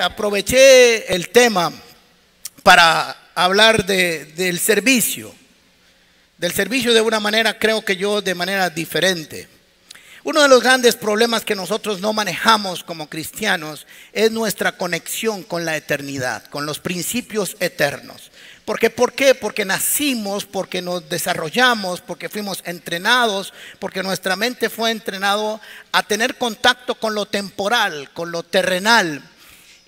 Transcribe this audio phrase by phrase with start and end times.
[0.00, 1.72] aproveché el tema
[2.62, 5.34] para hablar del servicio.
[6.38, 9.48] Del servicio de una manera, creo que yo, de manera diferente.
[10.22, 15.64] Uno de los grandes problemas que nosotros no manejamos como cristianos es nuestra conexión con
[15.64, 18.30] la eternidad, con los principios eternos.
[18.66, 19.34] Porque, ¿Por qué?
[19.34, 25.60] Porque nacimos, porque nos desarrollamos, porque fuimos entrenados, porque nuestra mente fue entrenado
[25.90, 29.22] a tener contacto con lo temporal, con lo terrenal.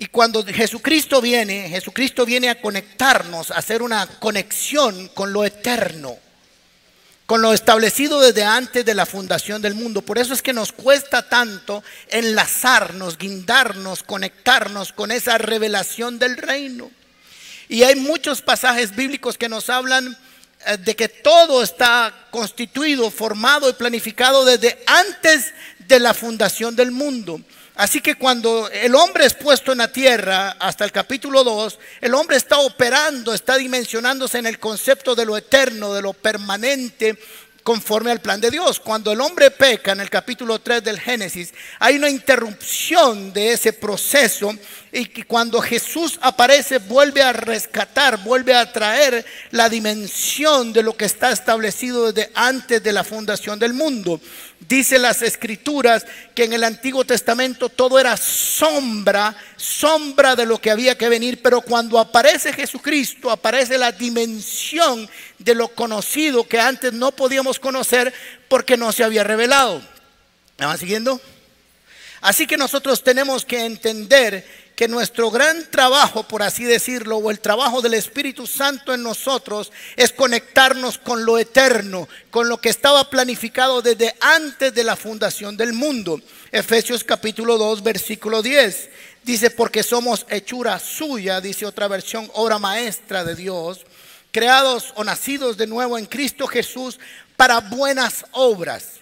[0.03, 6.19] Y cuando Jesucristo viene, Jesucristo viene a conectarnos, a hacer una conexión con lo eterno
[7.25, 10.03] con lo establecido desde antes de la fundación del mundo.
[10.03, 16.91] Por eso es que nos cuesta tanto enlazarnos, guindarnos, conectarnos con esa revelación del reino.
[17.69, 20.19] Y hay muchos pasajes bíblicos que nos hablan
[20.67, 26.91] eh, de que todo está constituido, formado y planificado desde antes de la fundación del
[26.91, 27.41] mundo.
[27.75, 32.15] Así que cuando el hombre es puesto en la tierra, hasta el capítulo 2, el
[32.15, 37.19] hombre está operando, está dimensionándose en el concepto de lo eterno, de lo permanente,
[37.63, 38.81] conforme al plan de Dios.
[38.81, 43.73] Cuando el hombre peca en el capítulo 3 del Génesis, hay una interrupción de ese
[43.73, 44.55] proceso
[44.91, 51.07] y cuando Jesús aparece vuelve a rescatar, vuelve a traer la dimensión de lo que
[51.07, 54.21] está establecido desde antes de la fundación del mundo.
[54.69, 60.71] Dice las escrituras que en el Antiguo Testamento todo era sombra, sombra de lo que
[60.71, 66.93] había que venir, pero cuando aparece Jesucristo, aparece la dimensión de lo conocido que antes
[66.93, 68.15] no podíamos conocer
[68.49, 69.83] porque no se había revelado.
[70.59, 71.21] ¿Me van siguiendo?
[72.21, 77.41] Así que nosotros tenemos que entender que nuestro gran trabajo, por así decirlo, o el
[77.41, 83.11] trabajo del Espíritu Santo en nosotros es conectarnos con lo eterno, con lo que estaba
[83.11, 86.21] planificado desde antes de la fundación del mundo.
[86.51, 88.91] Efesios capítulo 2, versículo 10.
[89.25, 93.81] Dice, porque somos hechura suya, dice otra versión, obra maestra de Dios,
[94.33, 96.99] creados o nacidos de nuevo en Cristo Jesús
[97.37, 99.02] para buenas obras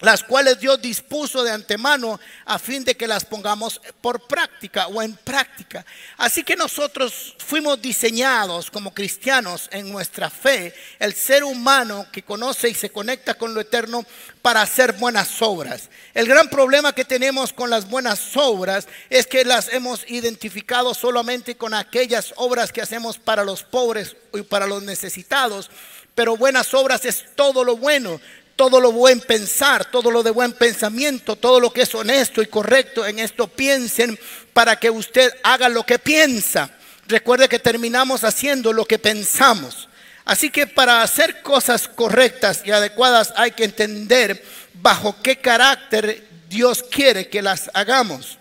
[0.00, 5.00] las cuales Dios dispuso de antemano a fin de que las pongamos por práctica o
[5.00, 5.86] en práctica.
[6.16, 12.68] Así que nosotros fuimos diseñados como cristianos en nuestra fe, el ser humano que conoce
[12.68, 14.04] y se conecta con lo eterno
[14.42, 15.88] para hacer buenas obras.
[16.12, 21.56] El gran problema que tenemos con las buenas obras es que las hemos identificado solamente
[21.56, 25.70] con aquellas obras que hacemos para los pobres y para los necesitados.
[26.14, 28.20] Pero buenas obras es todo lo bueno
[28.56, 32.46] todo lo buen pensar, todo lo de buen pensamiento, todo lo que es honesto y
[32.46, 34.18] correcto, en esto piensen
[34.52, 36.70] para que usted haga lo que piensa.
[37.06, 39.88] Recuerde que terminamos haciendo lo que pensamos.
[40.24, 44.42] Así que para hacer cosas correctas y adecuadas hay que entender
[44.74, 48.38] bajo qué carácter Dios quiere que las hagamos.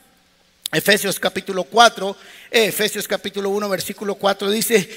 [0.72, 2.18] Efesios capítulo 4,
[2.52, 4.90] eh, Efesios capítulo 1, versículo 4 dice,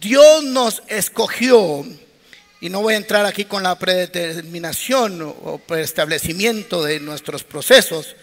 [0.00, 1.86] Dios nos escogió
[2.62, 8.14] y no voy a entrar aquí con la predeterminación o preestablecimiento de nuestros procesos.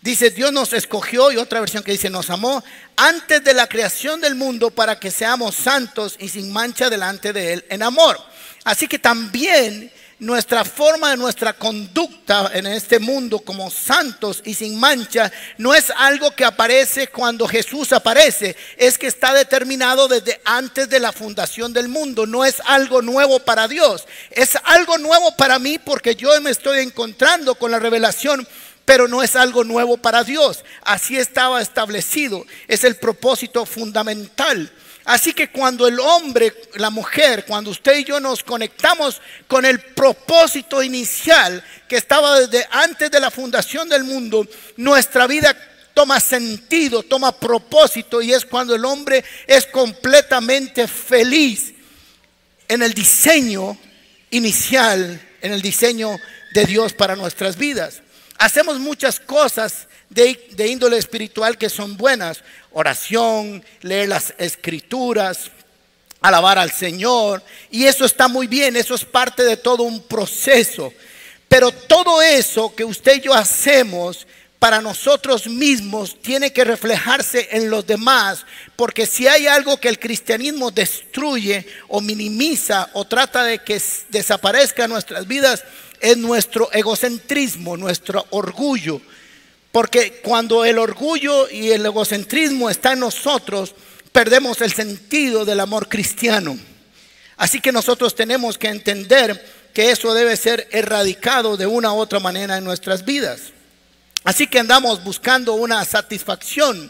[0.00, 2.64] Dice, Dios nos escogió, y otra versión que dice, nos amó
[2.96, 7.52] antes de la creación del mundo para que seamos santos y sin mancha delante de
[7.52, 8.18] Él en amor.
[8.64, 14.78] Así que también nuestra forma de nuestra conducta en este mundo como santos y sin
[14.78, 20.88] mancha no es algo que aparece cuando Jesús aparece, es que está determinado desde antes
[20.88, 25.58] de la fundación del mundo, no es algo nuevo para Dios, es algo nuevo para
[25.58, 28.46] mí porque yo me estoy encontrando con la revelación
[28.84, 30.62] pero no es algo nuevo para Dios.
[30.82, 32.44] Así estaba establecido.
[32.68, 34.70] Es el propósito fundamental.
[35.04, 39.78] Así que cuando el hombre, la mujer, cuando usted y yo nos conectamos con el
[39.80, 45.54] propósito inicial que estaba desde antes de la fundación del mundo, nuestra vida
[45.92, 51.74] toma sentido, toma propósito y es cuando el hombre es completamente feliz
[52.66, 53.78] en el diseño
[54.30, 56.16] inicial, en el diseño
[56.54, 58.00] de Dios para nuestras vidas.
[58.38, 62.42] Hacemos muchas cosas de, índole espiritual que son buenas.
[62.72, 65.50] Oración, leer las escrituras,
[66.20, 67.42] alabar al Señor.
[67.70, 70.92] Y eso está muy bien, eso es parte de todo un proceso.
[71.48, 74.26] Pero todo eso que usted y yo hacemos
[74.58, 78.46] para nosotros mismos tiene que reflejarse en los demás,
[78.76, 84.84] porque si hay algo que el cristianismo destruye o minimiza o trata de que desaparezca
[84.84, 85.64] en nuestras vidas,
[86.00, 89.02] es nuestro egocentrismo, nuestro orgullo.
[89.74, 93.74] Porque cuando el orgullo y el egocentrismo está en nosotros,
[94.12, 96.56] perdemos el sentido del amor cristiano.
[97.36, 99.44] Así que nosotros tenemos que entender
[99.74, 103.52] que eso debe ser erradicado de una u otra manera en nuestras vidas.
[104.22, 106.88] Así que andamos buscando una satisfacción.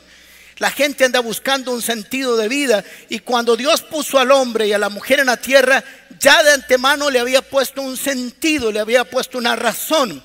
[0.59, 4.75] La gente anda buscando un sentido de vida y cuando Dios puso al hombre y
[4.75, 5.83] a la mujer en la tierra,
[6.21, 10.23] ya de antemano le había puesto un sentido, le había puesto una razón.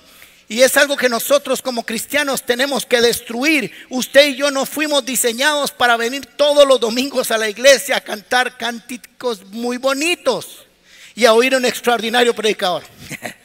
[0.51, 3.71] Y es algo que nosotros como cristianos tenemos que destruir.
[3.87, 8.01] Usted y yo no fuimos diseñados para venir todos los domingos a la iglesia a
[8.01, 10.65] cantar cánticos muy bonitos
[11.13, 12.83] y a oír un extraordinario predicador.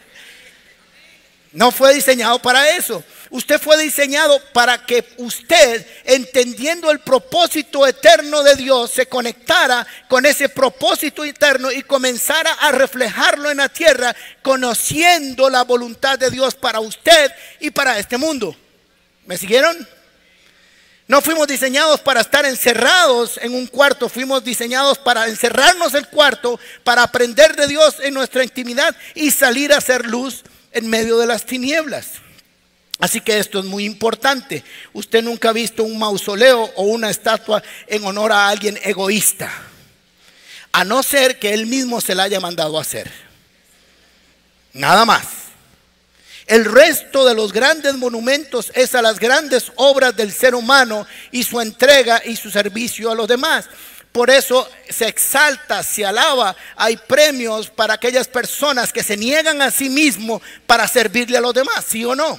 [1.55, 3.05] No fue diseñado para eso.
[3.35, 10.25] Usted fue diseñado para que usted, entendiendo el propósito eterno de Dios, se conectara con
[10.25, 16.55] ese propósito eterno y comenzara a reflejarlo en la tierra, conociendo la voluntad de Dios
[16.55, 18.55] para usted y para este mundo.
[19.27, 19.89] ¿Me siguieron?
[21.09, 26.07] No fuimos diseñados para estar encerrados en un cuarto, fuimos diseñados para encerrarnos en el
[26.07, 31.19] cuarto, para aprender de Dios en nuestra intimidad y salir a hacer luz en medio
[31.19, 32.24] de las tinieblas.
[33.01, 34.63] Así que esto es muy importante.
[34.93, 39.51] Usted nunca ha visto un mausoleo o una estatua en honor a alguien egoísta,
[40.73, 43.11] a no ser que él mismo se la haya mandado a hacer.
[44.73, 45.27] Nada más.
[46.47, 51.43] El resto de los grandes monumentos es a las grandes obras del ser humano y
[51.43, 53.67] su entrega y su servicio a los demás.
[54.13, 56.55] Por eso se exalta, se alaba.
[56.77, 61.55] Hay premios para aquellas personas que se niegan a sí mismos para servirle a los
[61.55, 62.39] demás, ¿sí o no?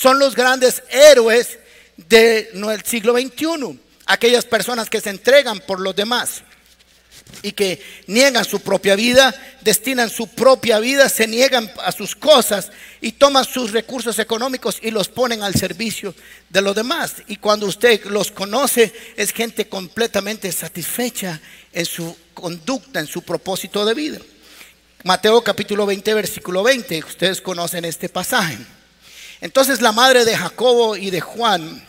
[0.00, 1.58] Son los grandes héroes
[1.94, 3.78] del siglo XXI.
[4.06, 6.42] Aquellas personas que se entregan por los demás
[7.42, 12.70] y que niegan su propia vida, destinan su propia vida, se niegan a sus cosas
[13.02, 16.14] y toman sus recursos económicos y los ponen al servicio
[16.48, 17.16] de los demás.
[17.26, 21.38] Y cuando usted los conoce, es gente completamente satisfecha
[21.74, 24.18] en su conducta, en su propósito de vida.
[25.04, 28.56] Mateo capítulo 20, versículo 20, ustedes conocen este pasaje.
[29.40, 31.84] Entonces la madre de Jacobo y de Juan,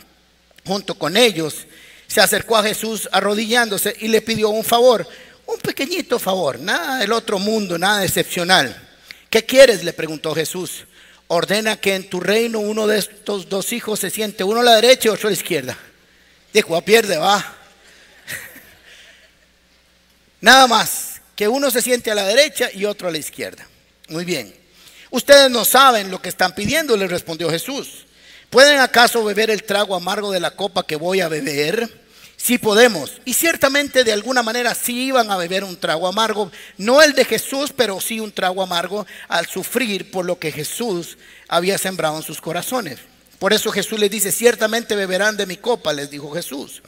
[0.66, 1.66] junto con ellos,
[2.06, 5.06] se acercó a Jesús arrodillándose y le pidió un favor
[5.46, 8.80] un pequeñito favor, nada del otro mundo, nada excepcional.
[9.28, 9.84] ¿Qué quieres?
[9.84, 10.86] le preguntó Jesús.
[11.28, 14.74] Ordena que en tu reino uno de estos dos hijos se siente, uno a la
[14.74, 15.76] derecha y otro a la izquierda.
[16.52, 17.54] Dijo, a ah, pierde, va.
[20.40, 23.66] Nada más, que uno se siente a la derecha y otro a la izquierda.
[24.08, 24.61] Muy bien.
[25.12, 28.06] Ustedes no saben lo que están pidiendo, le respondió Jesús.
[28.48, 32.02] ¿Pueden acaso beber el trago amargo de la copa que voy a beber?
[32.38, 33.20] Sí podemos.
[33.26, 37.26] Y ciertamente de alguna manera sí iban a beber un trago amargo, no el de
[37.26, 42.22] Jesús, pero sí un trago amargo al sufrir por lo que Jesús había sembrado en
[42.22, 42.98] sus corazones.
[43.38, 46.82] Por eso Jesús les dice, ciertamente beberán de mi copa, les dijo Jesús.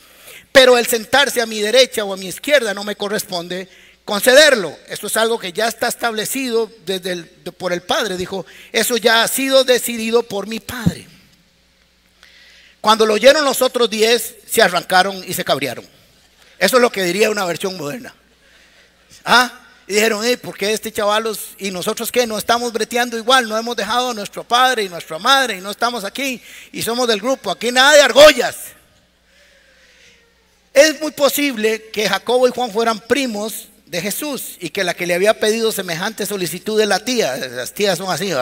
[0.50, 3.68] Pero el sentarse a mi derecha o a mi izquierda no me corresponde
[4.04, 4.76] concederlo.
[4.88, 7.24] Eso es algo que ya está establecido desde
[7.56, 8.16] por el Padre.
[8.16, 11.08] Dijo, eso ya ha sido decidido por mi Padre.
[12.80, 15.86] Cuando lo oyeron los otros diez, se arrancaron y se cabriaron.
[16.58, 18.14] Eso es lo que diría una versión moderna.
[19.24, 22.26] Ah, y dijeron, ¿por qué este chavalos y nosotros qué?
[22.26, 25.70] No estamos breteando igual, no hemos dejado a nuestro padre y nuestra madre y no
[25.70, 26.42] estamos aquí
[26.72, 27.50] y somos del grupo.
[27.50, 28.56] Aquí nada de argollas.
[30.72, 35.06] Es muy posible que Jacobo y Juan fueran primos de Jesús y que la que
[35.06, 38.32] le había pedido semejante solicitud de la tía, las tías son así.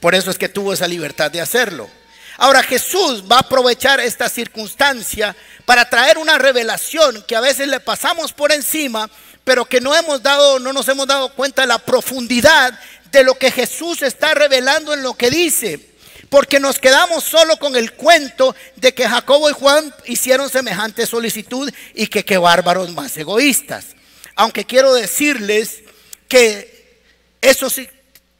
[0.00, 1.90] Por eso es que tuvo esa libertad de hacerlo.
[2.38, 5.34] Ahora Jesús va a aprovechar esta circunstancia
[5.64, 9.10] para traer una revelación que a veces le pasamos por encima,
[9.42, 12.78] pero que no hemos dado, no nos hemos dado cuenta de la profundidad
[13.10, 15.91] de lo que Jesús está revelando en lo que dice.
[16.32, 21.70] Porque nos quedamos solo con el cuento de que Jacobo y Juan hicieron semejante solicitud
[21.92, 23.88] y que qué bárbaros más egoístas.
[24.34, 25.82] Aunque quiero decirles
[26.28, 27.02] que
[27.38, 27.86] eso sí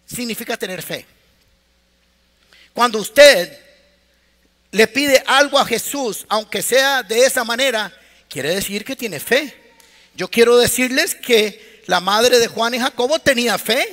[0.06, 1.04] significa tener fe.
[2.72, 3.58] Cuando usted
[4.70, 7.92] le pide algo a Jesús, aunque sea de esa manera,
[8.26, 9.54] quiere decir que tiene fe.
[10.14, 13.86] Yo quiero decirles que la madre de Juan y Jacobo tenía fe.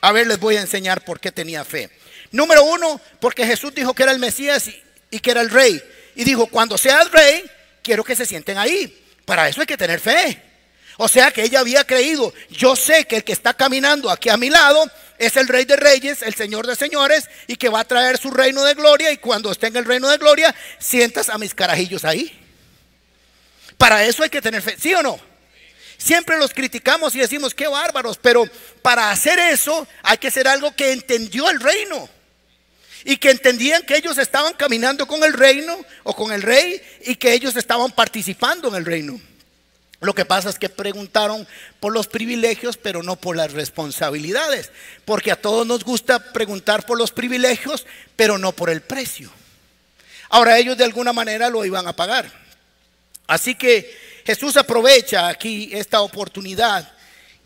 [0.00, 1.90] A ver, les voy a enseñar por qué tenía fe.
[2.34, 4.68] Número uno, porque Jesús dijo que era el Mesías
[5.08, 5.80] y, que era el rey.
[6.16, 7.44] Y dijo, cuando seas rey,
[7.80, 9.04] quiero que se sienten ahí.
[9.24, 10.42] Para eso hay que tener fe.
[10.96, 14.36] O sea que ella había creído, yo sé que el que está caminando aquí a
[14.36, 14.84] mi lado
[15.16, 18.32] es el rey de reyes, el señor de señores, y que va a traer su
[18.32, 22.04] reino de gloria, y cuando esté en el reino de gloria, sientas a mis carajillos
[22.04, 22.36] ahí.
[23.78, 25.20] Para eso hay que tener fe, ¿sí o no?
[25.98, 28.44] Siempre los criticamos y decimos, qué bárbaros, pero
[28.82, 32.08] para hacer eso hay que ser algo que entendió el reino.
[33.04, 37.16] Y que entendían que ellos estaban caminando con el reino o con el rey y
[37.16, 39.20] que ellos estaban participando en el reino.
[40.00, 41.46] Lo que pasa es que preguntaron
[41.80, 44.70] por los privilegios, pero no por las responsabilidades.
[45.04, 49.30] Porque a todos nos gusta preguntar por los privilegios, pero no por el precio.
[50.28, 52.30] Ahora ellos de alguna manera lo iban a pagar.
[53.26, 53.96] Así que
[54.26, 56.92] Jesús aprovecha aquí esta oportunidad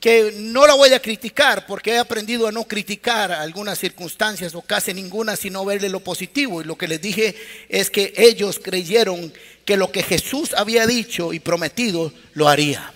[0.00, 4.62] que no la voy a criticar porque he aprendido a no criticar algunas circunstancias o
[4.62, 6.60] casi ninguna, sino verle lo positivo.
[6.60, 7.34] Y lo que les dije
[7.68, 9.32] es que ellos creyeron
[9.64, 12.92] que lo que Jesús había dicho y prometido lo haría.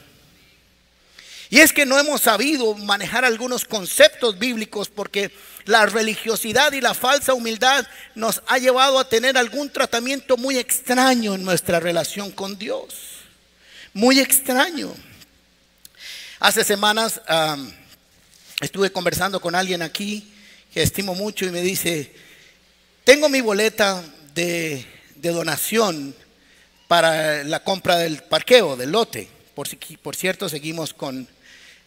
[1.51, 5.31] Y es que no hemos sabido manejar algunos conceptos bíblicos porque
[5.67, 11.35] la religiosidad y la falsa humildad nos ha llevado a tener algún tratamiento muy extraño
[11.35, 12.95] en nuestra relación con Dios.
[13.93, 14.95] Muy extraño.
[16.45, 17.21] Hace semanas
[18.61, 20.35] estuve conversando con alguien aquí
[20.75, 22.13] que estimo mucho y me dice,
[23.05, 24.03] tengo mi boleta
[24.35, 24.85] de,
[25.15, 26.17] donación
[26.89, 29.29] para la compra del parqueo, del lote.
[29.55, 29.69] Por,
[30.03, 31.29] por cierto, seguimos con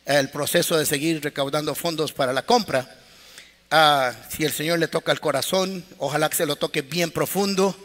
[0.05, 2.95] el proceso de seguir recaudando fondos para la compra.
[3.69, 7.75] Ah, si el Señor le toca el corazón, ojalá que se lo toque bien profundo.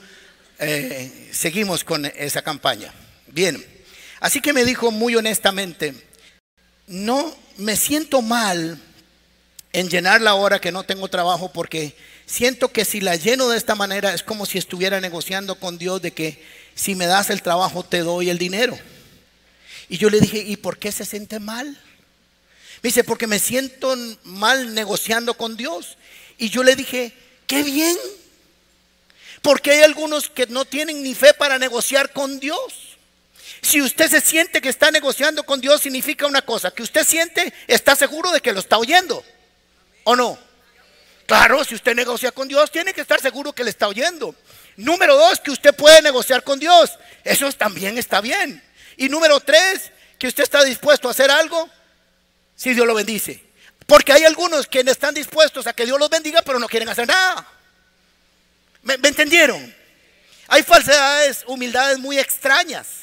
[0.61, 2.95] Eh, seguimos con esa campaña.
[3.27, 3.61] Bien,
[4.21, 6.10] así que me dijo muy honestamente,
[6.91, 8.77] no me siento mal
[9.73, 11.95] en llenar la hora que no tengo trabajo porque
[12.27, 16.03] siento que si la lleno de esta manera es como si estuviera negociando con Dios
[16.03, 16.45] de que
[16.75, 18.77] si me das el trabajo te doy el dinero.
[19.89, 21.69] Y yo le dije, ¿y por qué se siente mal?
[22.83, 23.95] Me dice, porque me siento
[24.25, 25.97] mal negociando con Dios.
[26.39, 27.13] Y yo le dije,
[27.47, 27.97] qué bien.
[29.43, 32.80] Porque hay algunos que no tienen ni fe para negociar con Dios.
[33.71, 37.55] Si usted se siente que está negociando con Dios, significa una cosa, que usted siente,
[37.69, 39.25] está seguro de que lo está oyendo.
[40.03, 40.37] ¿O no?
[41.25, 44.35] Claro, si usted negocia con Dios, tiene que estar seguro que le está oyendo.
[44.75, 46.99] Número dos, que usted puede negociar con Dios.
[47.23, 48.61] Eso también está bien.
[48.97, 51.71] Y número tres, que usted está dispuesto a hacer algo
[52.57, 53.41] si Dios lo bendice.
[53.87, 57.07] Porque hay algunos que están dispuestos a que Dios los bendiga, pero no quieren hacer
[57.07, 57.47] nada.
[58.83, 59.73] ¿Me, entendieron?
[60.49, 63.00] Hay falsedades, humildades muy extrañas.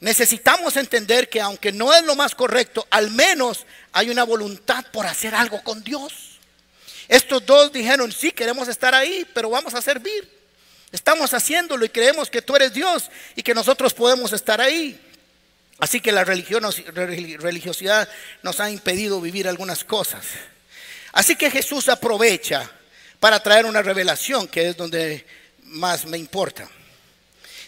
[0.00, 5.06] Necesitamos entender que aunque no es lo más correcto, al menos hay una voluntad por
[5.06, 6.38] hacer algo con Dios.
[7.08, 10.30] Estos dos dijeron, sí, queremos estar ahí, pero vamos a servir.
[10.92, 15.00] Estamos haciéndolo y creemos que tú eres Dios y que nosotros podemos estar ahí.
[15.78, 18.08] Así que la religiosidad
[18.42, 20.24] nos ha impedido vivir algunas cosas.
[21.12, 22.70] Así que Jesús aprovecha
[23.20, 25.26] para traer una revelación que es donde
[25.62, 26.68] más me importa.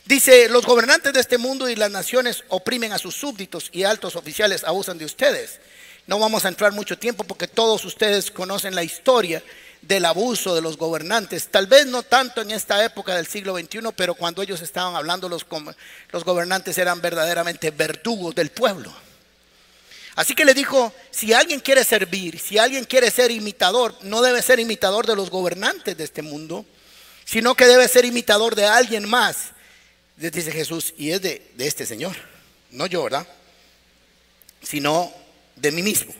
[0.06, 4.14] Dice, los gobernantes de este mundo y las naciones oprimen a sus súbditos y altos
[4.14, 5.58] oficiales abusan de ustedes.
[6.06, 9.42] No vamos a entrar mucho tiempo porque todos ustedes conocen la historia
[9.82, 11.48] del abuso de los gobernantes.
[11.48, 15.28] Tal vez no tanto en esta época del siglo XXI, pero cuando ellos estaban hablando,
[15.28, 15.44] los,
[16.12, 18.94] los gobernantes eran verdaderamente verdugos del pueblo.
[20.14, 24.40] Así que le dijo, si alguien quiere servir, si alguien quiere ser imitador, no debe
[24.40, 26.64] ser imitador de los gobernantes de este mundo,
[27.24, 29.55] sino que debe ser imitador de alguien más.
[30.16, 32.16] Dice Jesús, y es de, de este Señor,
[32.70, 33.26] no yo, ¿verdad?
[34.62, 35.12] Sino
[35.56, 36.14] de mí mismo.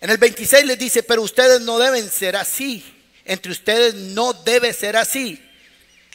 [0.00, 2.84] En el 26 les dice, pero ustedes no deben ser así.
[3.24, 5.42] Entre ustedes no debe ser así.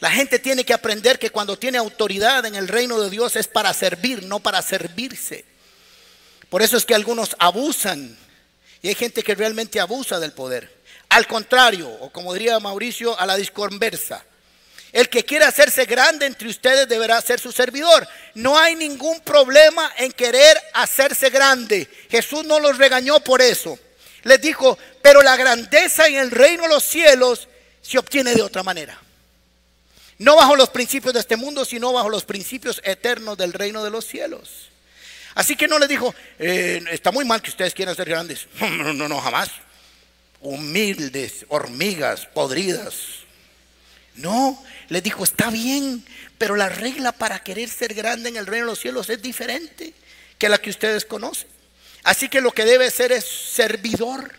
[0.00, 3.46] La gente tiene que aprender que cuando tiene autoridad en el reino de Dios es
[3.46, 5.44] para servir, no para servirse.
[6.48, 8.16] Por eso es que algunos abusan
[8.82, 10.82] y hay gente que realmente abusa del poder.
[11.08, 14.24] Al contrario, o como diría Mauricio, a la disconversa.
[14.94, 18.06] El que quiera hacerse grande entre ustedes deberá ser su servidor.
[18.34, 21.88] No hay ningún problema en querer hacerse grande.
[22.08, 23.76] Jesús no los regañó por eso.
[24.22, 27.48] Les dijo, pero la grandeza en el reino de los cielos
[27.82, 28.96] se obtiene de otra manera.
[30.18, 33.90] No bajo los principios de este mundo, sino bajo los principios eternos del reino de
[33.90, 34.68] los cielos.
[35.34, 38.46] Así que no les dijo, eh, está muy mal que ustedes quieran ser grandes.
[38.60, 39.50] No, no, no, jamás.
[40.40, 43.24] Humildes, hormigas, podridas.
[44.14, 46.04] No, le dijo, está bien,
[46.38, 49.94] pero la regla para querer ser grande en el reino de los cielos es diferente
[50.38, 51.48] que la que ustedes conocen.
[52.02, 54.32] Así que lo que debe ser es servidor,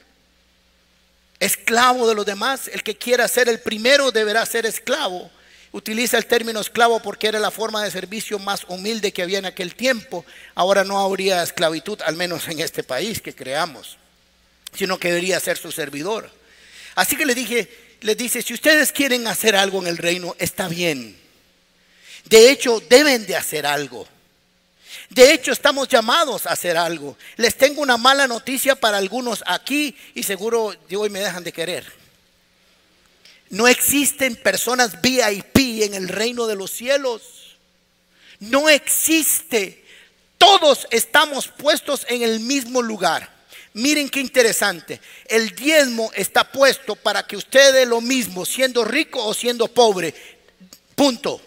[1.39, 2.69] esclavo de los demás.
[2.71, 5.31] El que quiera ser el primero deberá ser esclavo.
[5.71, 9.45] Utiliza el término esclavo porque era la forma de servicio más humilde que había en
[9.45, 10.25] aquel tiempo.
[10.53, 13.97] Ahora no habría esclavitud, al menos en este país que creamos,
[14.73, 16.29] sino que debería ser su servidor.
[16.93, 17.69] Así que le dije,
[18.05, 21.17] les dice, si ustedes quieren hacer algo en el reino, está bien.
[22.25, 24.07] De hecho, deben de hacer algo.
[25.09, 27.17] De hecho, estamos llamados a hacer algo.
[27.35, 31.91] Les tengo una mala noticia para algunos aquí y seguro hoy me dejan de querer.
[33.49, 37.57] No existen personas VIP en el reino de los cielos.
[38.39, 39.83] No existe.
[40.37, 43.34] Todos estamos puestos en el mismo lugar.
[43.75, 45.01] Miren qué interesante.
[45.25, 50.15] El diezmo está puesto para que usted dé lo mismo, siendo rico o siendo pobre.
[50.95, 51.41] Punto.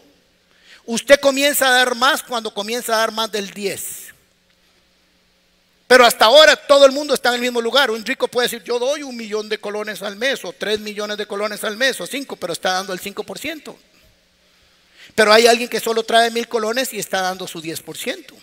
[0.84, 4.08] Usted comienza a dar más cuando comienza a dar más del 10.
[5.86, 7.90] Pero hasta ahora todo el mundo está en el mismo lugar.
[7.90, 11.16] Un rico puede decir, yo doy un millón de colones al mes, o tres millones
[11.16, 13.74] de colones al mes, o cinco, pero está dando el 5%.
[15.14, 18.34] Pero hay alguien que solo trae mil colones y está dando su 10%.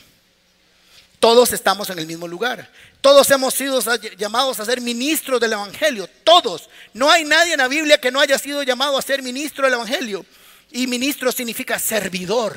[1.25, 2.69] Todos estamos en el mismo lugar.
[3.01, 3.81] Todos hemos sido
[4.15, 6.07] llamados a ser ministros del Evangelio.
[6.23, 6.69] Todos.
[6.93, 9.73] No hay nadie en la Biblia que no haya sido llamado a ser ministro del
[9.73, 10.23] Evangelio.
[10.71, 12.55] Y ministro significa servidor.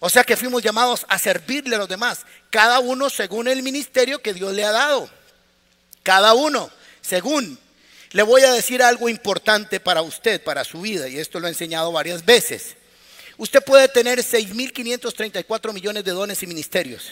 [0.00, 2.20] O sea que fuimos llamados a servirle a los demás.
[2.48, 5.10] Cada uno según el ministerio que Dios le ha dado.
[6.02, 6.70] Cada uno
[7.02, 7.58] según.
[8.12, 11.06] Le voy a decir algo importante para usted, para su vida.
[11.06, 12.76] Y esto lo he enseñado varias veces.
[13.36, 17.10] Usted puede tener 6.534 millones de dones y ministerios,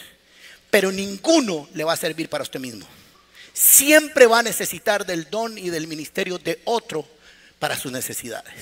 [0.69, 2.87] pero ninguno le va a servir para usted mismo.
[3.53, 7.07] Siempre va a necesitar del don y del ministerio de otro
[7.59, 8.53] para sus necesidades.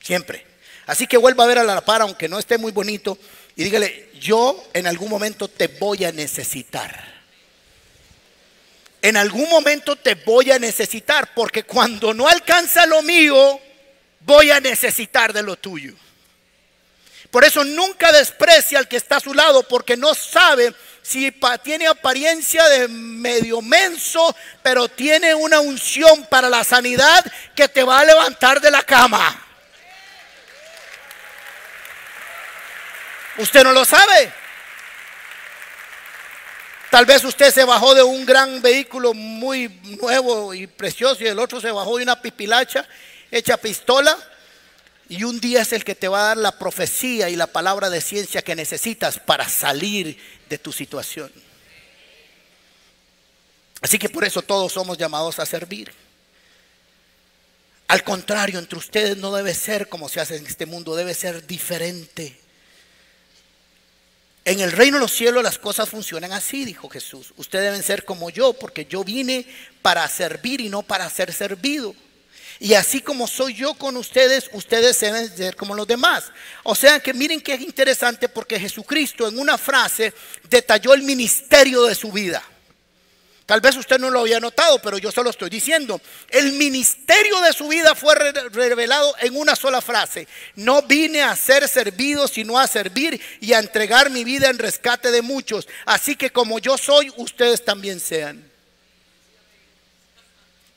[0.00, 0.46] Siempre.
[0.86, 3.18] Así que vuelva a ver a la par, aunque no esté muy bonito,
[3.56, 7.18] y dígale, yo en algún momento te voy a necesitar.
[9.02, 13.60] En algún momento te voy a necesitar, porque cuando no alcanza lo mío,
[14.20, 15.94] voy a necesitar de lo tuyo.
[17.30, 21.32] Por eso nunca desprecia al que está a su lado porque no sabe si
[21.62, 28.00] tiene apariencia de medio menso, pero tiene una unción para la sanidad que te va
[28.00, 29.44] a levantar de la cama.
[33.38, 34.32] Usted no lo sabe.
[36.90, 39.68] Tal vez usted se bajó de un gran vehículo muy
[40.00, 42.86] nuevo y precioso y el otro se bajó de una pipilacha
[43.30, 44.16] hecha pistola
[45.08, 47.88] y un día es el que te va a dar la profecía y la palabra
[47.88, 51.32] de ciencia que necesitas para salir de tu situación.
[53.80, 55.92] Así que por eso todos somos llamados a servir.
[57.86, 61.46] Al contrario, entre ustedes no debe ser como se hace en este mundo, debe ser
[61.46, 62.38] diferente.
[64.44, 67.32] En el reino de los cielos las cosas funcionan así, dijo Jesús.
[67.36, 69.46] Ustedes deben ser como yo, porque yo vine
[69.80, 71.94] para servir y no para ser servido.
[72.60, 76.24] Y así como soy yo con ustedes, ustedes deben ser como los demás.
[76.64, 80.12] O sea que miren que es interesante porque Jesucristo en una frase
[80.50, 82.42] detalló el ministerio de su vida.
[83.46, 86.02] Tal vez usted no lo había notado, pero yo solo estoy diciendo.
[86.28, 90.28] El ministerio de su vida fue revelado en una sola frase.
[90.56, 95.10] No vine a ser servido, sino a servir y a entregar mi vida en rescate
[95.10, 95.66] de muchos.
[95.86, 98.44] Así que como yo soy, ustedes también sean.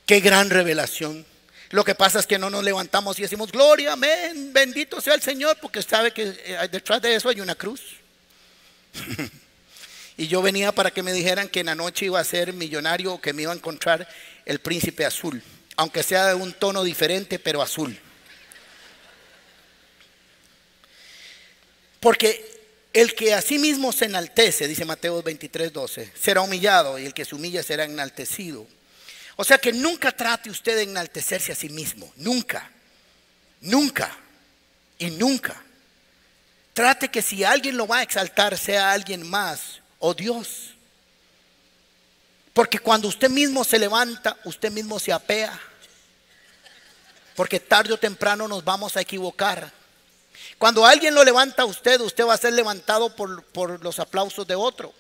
[0.05, 1.30] Qué gran revelación.
[1.71, 5.21] Lo que pasa es que no nos levantamos y decimos, gloria, amén, bendito sea el
[5.21, 7.81] Señor, porque sabe que eh, detrás de eso hay una cruz.
[10.17, 13.13] y yo venía para que me dijeran que en la noche iba a ser millonario
[13.13, 14.07] o que me iba a encontrar
[14.45, 15.41] el príncipe azul,
[15.77, 17.97] aunque sea de un tono diferente, pero azul.
[22.01, 22.51] Porque
[22.91, 27.13] el que a sí mismo se enaltece, dice Mateo 23, 12, será humillado y el
[27.13, 28.67] que se humilla será enaltecido.
[29.41, 32.69] O sea que nunca trate usted de enaltecerse a sí mismo, nunca,
[33.61, 34.15] nunca
[34.99, 35.59] y nunca.
[36.75, 40.75] Trate que si alguien lo va a exaltar sea alguien más o Dios.
[42.53, 45.59] Porque cuando usted mismo se levanta, usted mismo se apea.
[47.35, 49.73] Porque tarde o temprano nos vamos a equivocar.
[50.59, 54.45] Cuando alguien lo levanta a usted, usted va a ser levantado por, por los aplausos
[54.45, 54.93] de otro.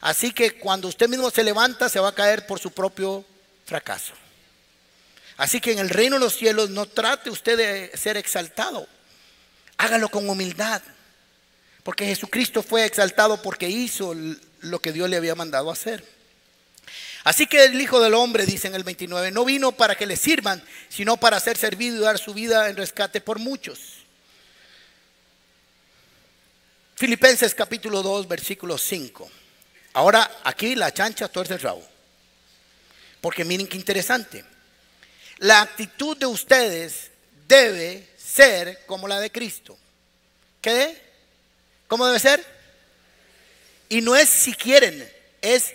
[0.00, 3.24] Así que cuando usted mismo se levanta, se va a caer por su propio
[3.70, 4.14] fracaso.
[5.36, 8.86] Así que en el reino de los cielos no trate usted de ser exaltado.
[9.78, 10.82] Hágalo con humildad.
[11.84, 14.12] Porque Jesucristo fue exaltado porque hizo
[14.60, 16.04] lo que Dios le había mandado hacer.
[17.22, 20.16] Así que el Hijo del Hombre, dice en el 29, no vino para que le
[20.16, 23.78] sirvan, sino para ser servido y dar su vida en rescate por muchos.
[26.96, 29.30] Filipenses capítulo 2, versículo 5.
[29.94, 31.99] Ahora aquí la chancha tuerce el rabo.
[33.20, 34.44] Porque miren qué interesante.
[35.38, 37.10] La actitud de ustedes
[37.48, 39.76] debe ser como la de Cristo.
[40.60, 41.00] ¿Qué?
[41.88, 42.44] ¿Cómo debe ser?
[43.88, 45.10] Y no es si quieren,
[45.42, 45.72] es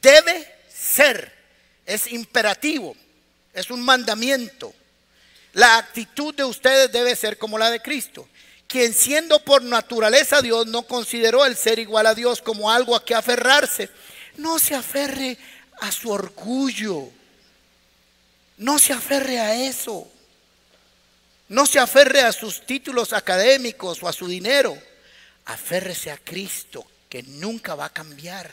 [0.00, 1.34] debe ser.
[1.84, 2.96] Es imperativo,
[3.52, 4.74] es un mandamiento.
[5.52, 8.28] La actitud de ustedes debe ser como la de Cristo,
[8.66, 13.04] quien siendo por naturaleza Dios no consideró el ser igual a Dios como algo a
[13.04, 13.88] que aferrarse.
[14.36, 15.38] No se aferre
[15.80, 17.08] a su orgullo.
[18.58, 20.10] No se aferre a eso.
[21.48, 24.76] No se aferre a sus títulos académicos o a su dinero.
[25.44, 28.50] Aférrese a Cristo, que nunca va a cambiar.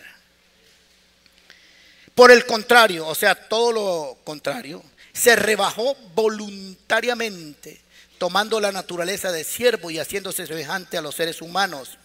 [2.14, 4.84] Por el contrario, o sea, todo lo contrario,
[5.14, 7.82] se rebajó voluntariamente,
[8.20, 11.98] tomando la naturaleza de siervo y haciéndose semejante a los seres humanos.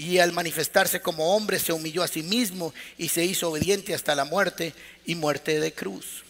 [0.00, 4.14] Y al manifestarse como hombre se humilló a sí mismo y se hizo obediente hasta
[4.14, 4.72] la muerte
[5.04, 6.24] y muerte de cruz.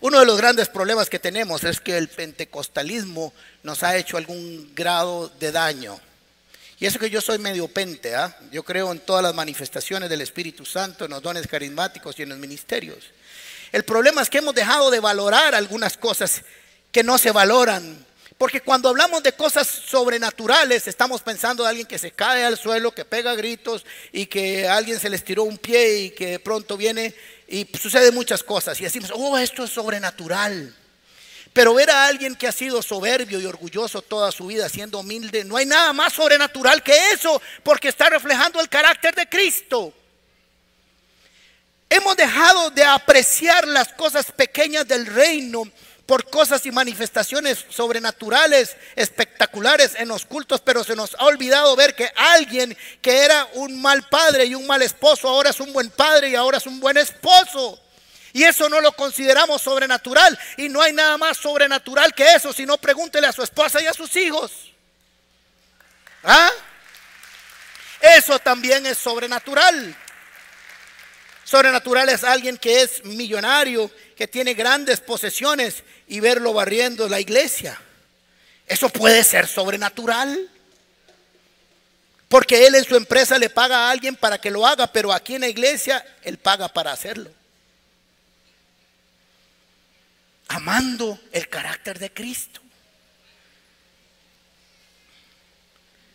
[0.00, 4.70] Uno de los grandes problemas que tenemos es que el pentecostalismo nos ha hecho algún
[4.76, 5.98] grado de daño.
[6.78, 8.32] Y eso que yo soy medio pente, ¿ah?
[8.52, 12.28] yo creo en todas las manifestaciones del Espíritu Santo, en los dones carismáticos y en
[12.28, 13.06] los ministerios.
[13.72, 16.42] El problema es que hemos dejado de valorar algunas cosas
[16.92, 18.06] que no se valoran
[18.38, 22.92] porque cuando hablamos de cosas sobrenaturales, estamos pensando de alguien que se cae al suelo,
[22.92, 26.76] que pega gritos y que alguien se les tiró un pie y que de pronto
[26.76, 27.14] viene
[27.48, 28.80] y sucede muchas cosas.
[28.80, 30.74] Y decimos, oh, esto es sobrenatural.
[31.52, 35.44] Pero ver a alguien que ha sido soberbio y orgulloso toda su vida, siendo humilde,
[35.44, 39.92] no hay nada más sobrenatural que eso, porque está reflejando el carácter de Cristo.
[41.90, 45.70] Hemos dejado de apreciar las cosas pequeñas del reino
[46.12, 51.94] por cosas y manifestaciones sobrenaturales, espectaculares en los cultos, pero se nos ha olvidado ver
[51.94, 55.88] que alguien que era un mal padre y un mal esposo, ahora es un buen
[55.88, 57.80] padre y ahora es un buen esposo.
[58.34, 60.38] Y eso no lo consideramos sobrenatural.
[60.58, 63.86] Y no hay nada más sobrenatural que eso, si no pregúntele a su esposa y
[63.86, 64.70] a sus hijos.
[66.24, 66.50] ¿Ah?
[68.02, 69.96] Eso también es sobrenatural.
[71.44, 73.90] Sobrenatural es alguien que es millonario,
[74.22, 77.76] que tiene grandes posesiones y verlo barriendo la iglesia.
[78.68, 80.48] Eso puede ser sobrenatural.
[82.28, 85.34] Porque él en su empresa le paga a alguien para que lo haga, pero aquí
[85.34, 87.32] en la iglesia él paga para hacerlo.
[90.46, 92.60] Amando el carácter de Cristo.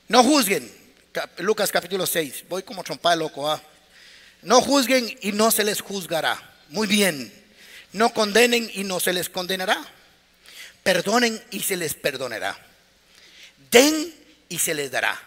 [0.08, 0.72] No juzguen.
[1.40, 2.46] Lucas capítulo 6.
[2.48, 3.52] Voy como trompa loco.
[3.52, 3.62] ¿ah?
[4.44, 6.42] No juzguen y no se les juzgará.
[6.70, 7.47] Muy bien.
[7.94, 9.78] No condenen y no se les condenará.
[10.84, 12.58] Perdonen y se les perdonará.
[13.72, 14.14] Den
[14.50, 15.22] y se les dará.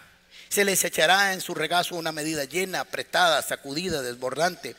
[0.49, 4.75] Se les echará en su regazo una medida llena, apretada, sacudida, desbordante.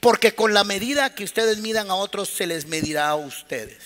[0.00, 3.78] Porque con la medida que ustedes midan a otros, se les medirá a ustedes.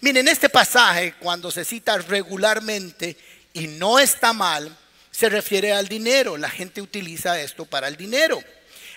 [0.00, 3.16] Miren, este pasaje, cuando se cita regularmente
[3.52, 4.76] y no está mal,
[5.10, 6.36] se refiere al dinero.
[6.36, 8.40] La gente utiliza esto para el dinero.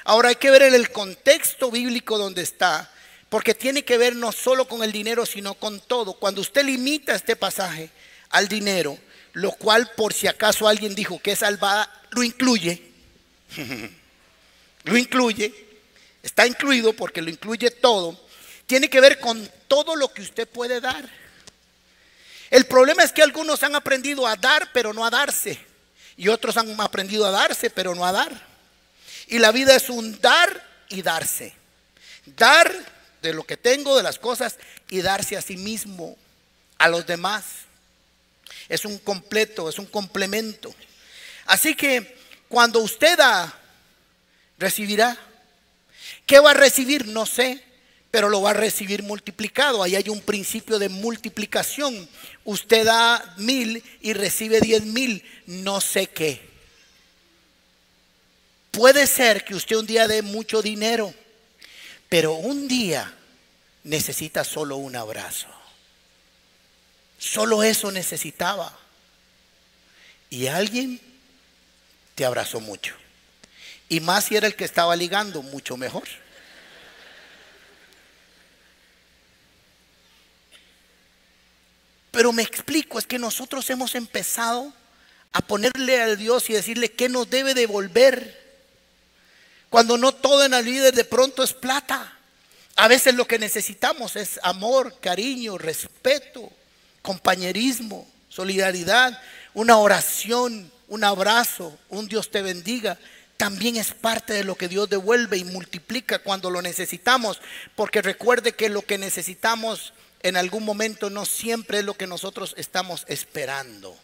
[0.03, 2.91] Ahora hay que ver en el contexto bíblico donde está
[3.31, 6.15] porque tiene que ver no solo con el dinero, sino con todo.
[6.15, 7.89] Cuando usted limita este pasaje
[8.31, 8.97] al dinero,
[9.31, 12.83] lo cual por si acaso alguien dijo que es salvada, lo incluye.
[14.83, 15.53] lo incluye.
[16.21, 18.19] Está incluido porque lo incluye todo.
[18.67, 21.09] Tiene que ver con todo lo que usted puede dar.
[22.49, 25.57] El problema es que algunos han aprendido a dar, pero no a darse.
[26.17, 28.45] Y otros han aprendido a darse, pero no a dar.
[29.27, 31.55] Y la vida es un dar y darse.
[32.25, 34.57] Dar de lo que tengo, de las cosas,
[34.89, 36.17] y darse a sí mismo,
[36.77, 37.43] a los demás.
[38.67, 40.73] Es un completo, es un complemento.
[41.45, 42.15] Así que
[42.47, 43.57] cuando usted da,
[44.57, 45.17] recibirá.
[46.25, 47.07] ¿Qué va a recibir?
[47.07, 47.63] No sé,
[48.11, 49.83] pero lo va a recibir multiplicado.
[49.83, 52.07] Ahí hay un principio de multiplicación.
[52.45, 56.41] Usted da mil y recibe diez mil, no sé qué.
[58.71, 61.13] Puede ser que usted un día dé mucho dinero
[62.11, 63.09] pero un día
[63.85, 65.47] necesita solo un abrazo.
[67.17, 68.77] Solo eso necesitaba.
[70.29, 70.99] Y alguien
[72.13, 72.97] te abrazó mucho.
[73.87, 76.03] Y más si era el que estaba ligando, mucho mejor.
[82.11, 84.73] Pero me explico, es que nosotros hemos empezado
[85.31, 88.40] a ponerle al Dios y decirle qué nos debe devolver
[89.71, 92.13] cuando no todo en la vida de pronto es plata.
[92.75, 96.51] A veces lo que necesitamos es amor, cariño, respeto,
[97.01, 99.17] compañerismo, solidaridad,
[99.53, 102.99] una oración, un abrazo, un Dios te bendiga.
[103.37, 107.39] También es parte de lo que Dios devuelve y multiplica cuando lo necesitamos.
[107.77, 112.55] Porque recuerde que lo que necesitamos en algún momento no siempre es lo que nosotros
[112.57, 113.97] estamos esperando.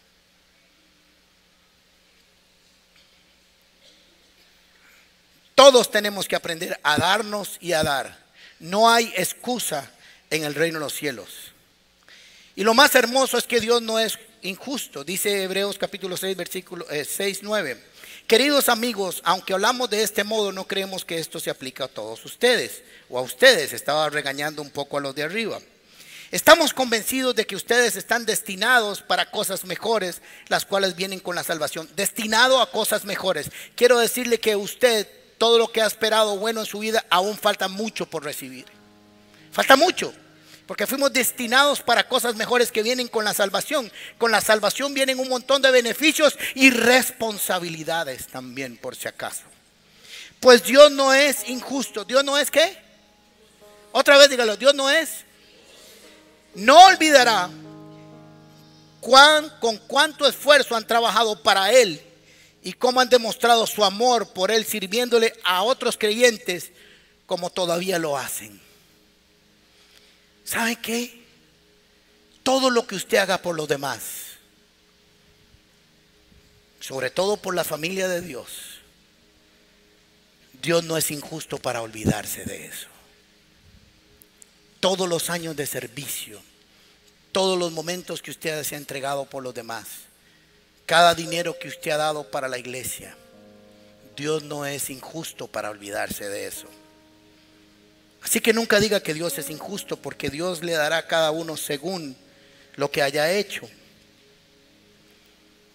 [5.58, 8.16] Todos tenemos que aprender a darnos y a dar.
[8.60, 9.90] No hay excusa
[10.30, 11.52] en el reino de los cielos.
[12.56, 15.04] Y lo más hermoso es que Dios no es injusto.
[15.04, 17.84] Dice Hebreos capítulo 6, versículo 6, eh, 9.
[18.28, 22.24] Queridos amigos, aunque hablamos de este modo, no creemos que esto se aplica a todos
[22.24, 23.74] ustedes o a ustedes.
[23.74, 25.60] Estaba regañando un poco a los de arriba.
[26.30, 31.44] Estamos convencidos de que ustedes están destinados para cosas mejores, las cuales vienen con la
[31.44, 31.90] salvación.
[31.96, 33.50] Destinado a cosas mejores.
[33.76, 37.68] Quiero decirle que usted todo lo que ha esperado bueno en su vida, aún falta
[37.68, 38.66] mucho por recibir.
[39.52, 40.14] Falta mucho.
[40.66, 43.92] Porque fuimos destinados para cosas mejores que vienen con la salvación.
[44.18, 49.44] Con la salvación vienen un montón de beneficios y responsabilidades también, por si acaso.
[50.40, 52.04] Pues Dios no es injusto.
[52.04, 52.78] ¿Dios no es qué?
[53.94, 55.24] Otra vez dígalo, Dios no es.
[56.54, 57.50] No olvidará
[59.00, 62.07] cuán, con cuánto esfuerzo han trabajado para Él
[62.68, 66.72] y cómo han demostrado su amor por Él sirviéndole a otros creyentes
[67.26, 68.60] como todavía lo hacen.
[70.44, 71.24] ¿Sabe qué?
[72.44, 74.02] Todo lo que usted haga por los demás,
[76.82, 78.50] sobre todo por la familia de Dios,
[80.62, 82.90] Dios no es injusto para olvidarse de eso.
[84.82, 86.42] Todos los años de servicio,
[87.32, 89.88] todos los momentos que usted se ha entregado por los demás,
[90.88, 93.14] cada dinero que usted ha dado para la iglesia,
[94.16, 96.68] Dios no es injusto para olvidarse de eso.
[98.24, 101.58] Así que nunca diga que Dios es injusto, porque Dios le dará a cada uno
[101.58, 102.16] según
[102.76, 103.70] lo que haya hecho.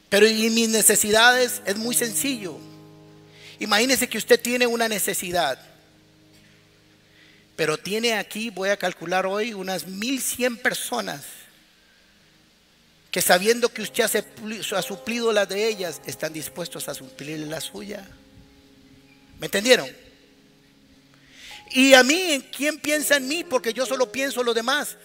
[0.08, 2.56] Pero y mis necesidades es muy sencillo.
[3.60, 5.58] Imagínese que usted tiene una necesidad.
[7.54, 11.41] Pero tiene aquí, voy a calcular hoy, unas 1100 personas
[13.12, 18.08] que sabiendo que usted ha suplido las de ellas, están dispuestos a suplir la suya.
[19.38, 19.86] ¿Me entendieron?
[21.72, 23.44] Y a mí, ¿quién piensa en mí?
[23.44, 24.96] Porque yo solo pienso en los demás.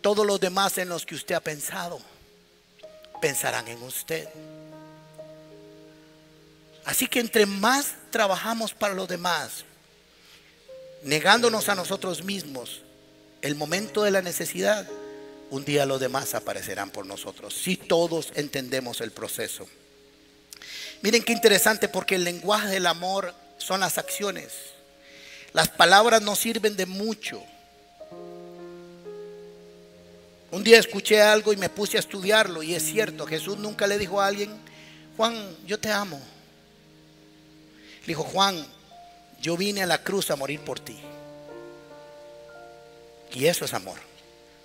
[0.00, 2.00] Todos los demás en los que usted ha pensado
[3.20, 4.28] pensarán en usted.
[6.84, 9.64] Así que entre más trabajamos para los demás,
[11.04, 12.82] negándonos a nosotros mismos
[13.40, 14.88] el momento de la necesidad,
[15.52, 19.68] un día los demás aparecerán por nosotros, si todos entendemos el proceso.
[21.02, 24.48] Miren qué interesante porque el lenguaje del amor son las acciones.
[25.52, 27.42] Las palabras no sirven de mucho.
[30.52, 33.98] Un día escuché algo y me puse a estudiarlo y es cierto, Jesús nunca le
[33.98, 34.58] dijo a alguien,
[35.18, 36.18] Juan, yo te amo.
[38.00, 38.66] Le dijo, Juan,
[39.42, 40.98] yo vine a la cruz a morir por ti.
[43.34, 44.11] Y eso es amor.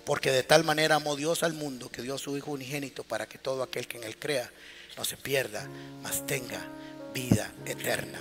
[0.08, 3.36] Porque de tal manera amó Dios al mundo que dio su Hijo unigénito para que
[3.36, 4.50] todo aquel que en él crea
[4.96, 5.68] no se pierda,
[6.02, 6.64] mas tenga
[7.12, 8.18] vida eterna.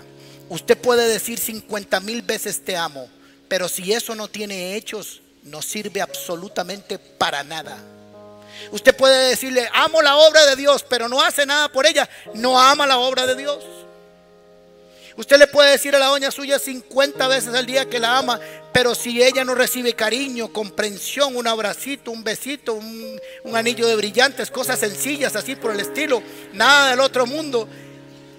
[0.49, 3.07] Usted puede decir 50 mil veces te amo,
[3.47, 7.77] pero si eso no tiene hechos, no sirve absolutamente para nada.
[8.73, 12.59] Usted puede decirle, amo la obra de Dios, pero no hace nada por ella, no
[12.59, 13.63] ama la obra de Dios.
[15.17, 18.39] Usted le puede decir a la doña suya 50 veces al día que la ama,
[18.71, 23.19] pero si ella no recibe cariño, comprensión, un abracito, un besito, un,
[23.55, 26.21] anillo de brillantes, cosas sencillas así por el estilo,
[26.53, 27.67] nada del otro mundo,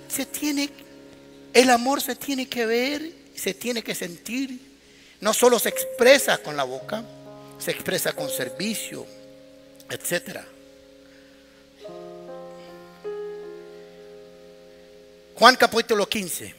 [0.08, 0.70] se tiene
[1.52, 4.60] el amor se tiene que ver, se tiene que sentir.
[5.20, 7.02] No solo se expresa con la boca,
[7.58, 9.04] se expresa con servicio,
[9.90, 10.38] etc.
[15.34, 16.54] Juan capítulo 15,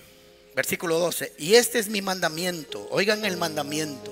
[0.59, 1.31] versículo 12.
[1.37, 2.85] Y este es mi mandamiento.
[2.91, 4.11] Oigan el mandamiento.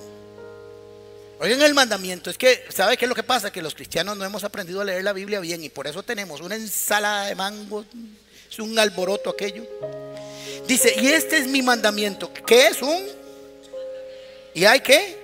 [1.41, 2.29] Oigan el mandamiento.
[2.29, 3.51] Es que, ¿sabe qué es lo que pasa?
[3.51, 6.39] Que los cristianos no hemos aprendido a leer la Biblia bien y por eso tenemos
[6.39, 7.85] una ensalada de mangos.
[8.49, 9.65] Es un alboroto aquello.
[10.65, 12.31] Dice, y este es mi mandamiento.
[12.33, 13.05] ¿Qué es un?
[14.53, 15.17] ¿Y hay qué?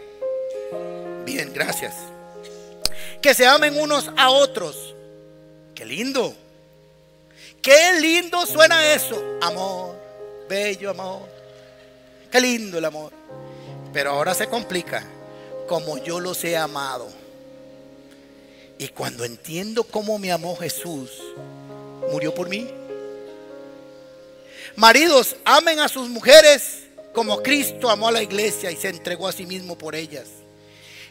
[1.26, 1.94] Bien, gracias.
[3.22, 4.94] Que se amen unos a otros.
[5.74, 6.36] Qué lindo.
[7.62, 9.40] Qué lindo suena eso.
[9.42, 10.03] Amor,
[10.54, 11.28] bello amor.
[12.32, 13.12] Qué lindo el amor.
[13.92, 15.04] Pero ahora se complica.
[15.68, 17.10] Como yo los he amado.
[18.78, 21.10] Y cuando entiendo cómo me amó Jesús,
[22.12, 22.70] murió por mí.
[24.76, 29.32] Maridos, amen a sus mujeres como Cristo amó a la iglesia y se entregó a
[29.32, 30.26] sí mismo por ellas.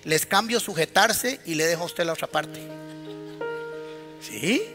[0.03, 2.61] Les cambio sujetarse y le dejo a usted la otra parte.
[4.21, 4.67] ¿Sí?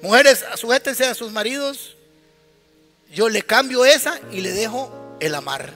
[0.00, 1.96] Mujeres, sujétense a sus maridos.
[3.12, 5.72] Yo le cambio esa y le dejo el amar.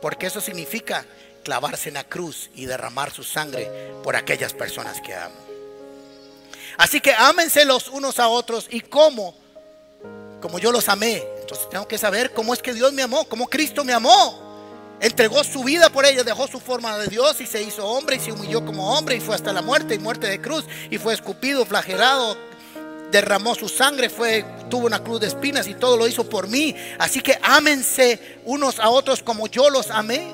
[0.00, 1.04] Porque eso significa
[1.42, 3.70] clavarse en la cruz y derramar su sangre
[4.02, 5.34] por aquellas personas que amo.
[6.78, 9.34] Así que ámense los unos a otros y como,
[10.40, 13.48] como yo los amé, entonces tengo que saber cómo es que Dios me amó, cómo
[13.48, 14.50] Cristo me amó.
[15.00, 18.20] Entregó su vida por ella, dejó su forma de Dios y se hizo hombre y
[18.20, 21.12] se humilló como hombre y fue hasta la muerte y muerte de cruz y fue
[21.12, 22.36] escupido, flagelado,
[23.12, 26.74] derramó su sangre, fue, tuvo una cruz de espinas y todo lo hizo por mí.
[26.98, 30.32] Así que ámense unos a otros como yo los amé.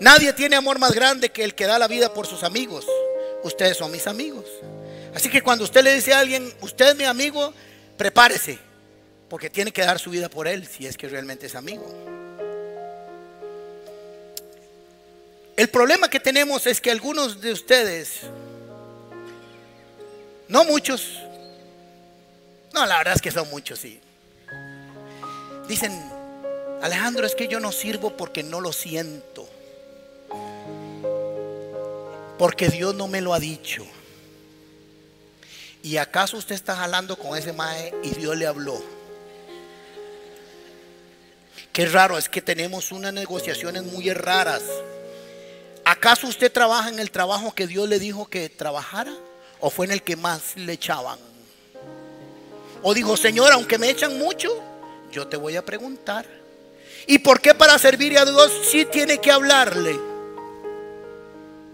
[0.00, 2.86] Nadie tiene amor más grande que el que da la vida por sus amigos.
[3.42, 4.46] Ustedes son mis amigos.
[5.14, 7.52] Así que cuando usted le dice a alguien, usted es mi amigo,
[7.96, 8.58] prepárese,
[9.28, 11.84] Porque tiene que dar su vida por él si es que realmente es amigo.
[15.56, 18.20] El problema que tenemos es que algunos de ustedes,
[20.54, 21.18] no muchos,
[22.72, 24.00] no, la verdad es que son muchos, sí.
[25.66, 25.92] Dicen,
[26.80, 29.48] Alejandro, es que yo no sirvo porque no lo siento.
[32.38, 33.84] Porque Dios no me lo ha dicho.
[35.82, 38.80] ¿Y acaso usted está jalando con ese mae y Dios le habló?
[41.72, 44.62] Qué raro, es que tenemos unas negociaciones muy raras.
[45.84, 49.12] ¿Acaso usted trabaja en el trabajo que Dios le dijo que trabajara?
[49.66, 51.18] ¿O fue en el que más le echaban?
[52.82, 54.50] ¿O dijo, Señor, aunque me echan mucho,
[55.10, 56.26] yo te voy a preguntar?
[57.06, 59.98] ¿Y por qué para servir a Dios sí tiene que hablarle?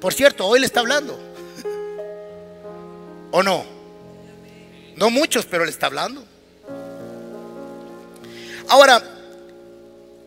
[0.01, 1.19] Por cierto, hoy le está hablando.
[3.33, 3.65] ¿O no?
[4.95, 6.25] No muchos, pero le está hablando.
[8.69, 9.03] Ahora,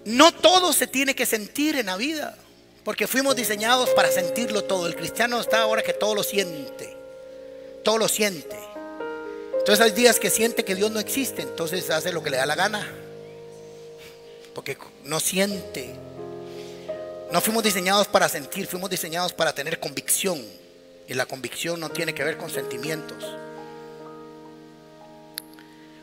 [0.03, 2.37] no todo se tiene que sentir en la vida.
[2.83, 4.85] Porque fuimos diseñados para sentirlo todo.
[4.85, 7.02] El cristiano está ahora que todo lo siente.
[7.83, 8.57] Todo lo siente.
[9.59, 11.41] Entonces hay días que siente que Dios no existe.
[11.41, 12.87] Entonces hace lo que le da la gana.
[14.55, 15.93] Porque no siente.
[17.31, 18.67] No fuimos diseñados para sentir.
[18.67, 20.43] Fuimos diseñados para tener convicción.
[21.07, 23.23] Y la convicción no tiene que ver con sentimientos.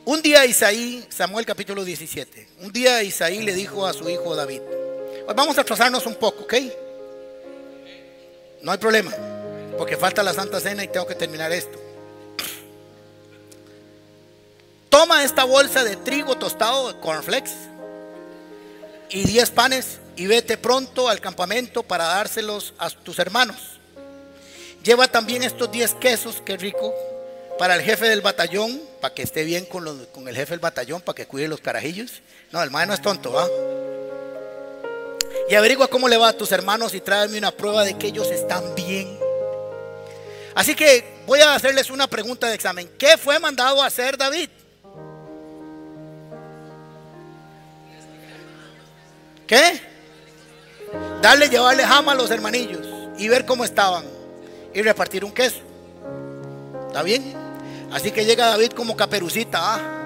[0.05, 4.61] Un día Isaí, Samuel capítulo 17, un día Isaí le dijo a su hijo David,
[5.37, 6.55] vamos a trazarnos un poco, ¿ok?
[8.63, 9.13] No hay problema,
[9.81, 11.79] porque falta la Santa Cena y tengo que terminar esto.
[14.91, 17.53] Toma esta bolsa de trigo tostado, cornflakes,
[19.09, 23.81] y 10 panes y vete pronto al campamento para dárselos a tus hermanos.
[24.85, 26.93] Lleva también estos 10 quesos, qué rico,
[27.59, 31.01] para el jefe del batallón, para que esté bien con, con el jefe del batallón,
[31.01, 32.21] para que cuide los carajillos.
[32.53, 33.49] No, el maestro no es tonto, ¿va?
[35.49, 38.31] Y averigua cómo le va a tus hermanos y tráeme una prueba de que ellos
[38.31, 39.20] están bien.
[40.55, 42.91] Así que voy a hacerles una pregunta de examen.
[42.99, 44.49] ¿Qué fue mandado a hacer David?
[49.47, 49.81] ¿Qué?
[51.23, 52.87] Darle, llevarle jama a los hermanillos
[53.19, 54.05] y ver cómo estaban
[54.75, 55.61] y repartir un queso.
[56.89, 57.35] ¿Está bien?
[57.93, 59.59] Así que llega David como caperucita.
[59.61, 59.97] ¿ah?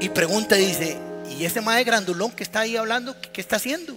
[0.00, 0.98] Y pregunta, dice,
[1.38, 3.96] ¿y ese de grandulón que está ahí hablando, qué, está haciendo?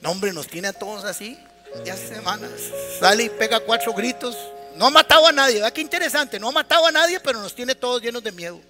[0.00, 1.38] No, hombre, nos tiene a todos así,
[1.84, 2.50] ya hace semanas.
[2.98, 4.36] Sale y pega cuatro gritos.
[4.76, 5.72] No ha matado a nadie, ¿verdad?
[5.72, 8.60] Qué interesante, no ha matado a nadie, pero nos tiene todos llenos de miedo.